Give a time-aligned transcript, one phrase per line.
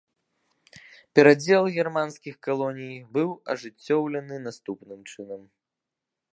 [1.19, 5.41] Перадзел германскіх калоній быў ажыццёўлены наступным чынам.